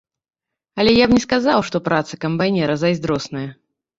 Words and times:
Але 0.83 0.93
я 0.99 1.05
б 1.09 1.15
не 1.17 1.21
сказаў, 1.25 1.59
што 1.69 1.77
праца 1.89 2.19
камбайнера 2.25 2.79
зайздросная. 2.85 3.45